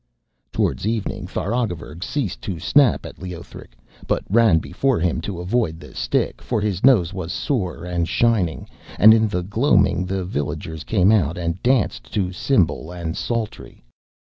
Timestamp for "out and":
11.11-11.61